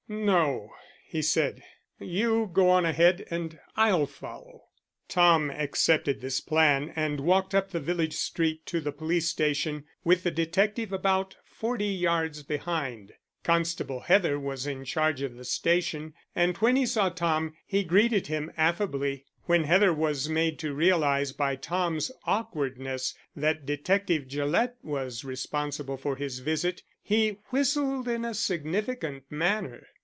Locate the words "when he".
16.57-16.85